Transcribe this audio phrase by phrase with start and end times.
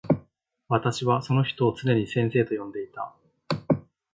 [0.67, 3.13] 私はその人をつねに先生と呼んでいた。